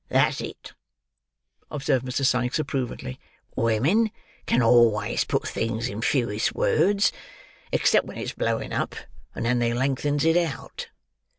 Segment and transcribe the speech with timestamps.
[0.09, 0.73] "That's it!"
[1.69, 2.25] observed Mr.
[2.25, 3.19] Sikes, approvingly;
[3.55, 4.09] "women
[4.47, 8.95] can always put things in fewest words.—Except when it's blowing up;
[9.35, 10.87] and then they lengthens it out.